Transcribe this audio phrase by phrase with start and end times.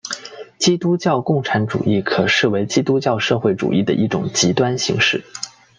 [0.57, 5.23] 基督教共产主义可视为基督教社会主义的一种极端形式。